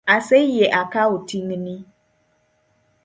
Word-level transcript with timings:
Aseyie 0.15 0.65
akawo 0.81 1.15
ting’ni 1.27 1.75